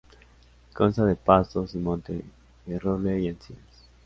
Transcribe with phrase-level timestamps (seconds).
[0.73, 2.23] Consta de pastos y monte
[2.65, 3.85] de roble y encinas.